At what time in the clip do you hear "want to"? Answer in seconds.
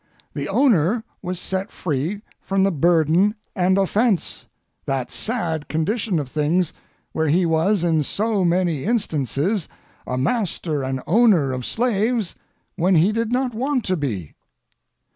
13.53-13.95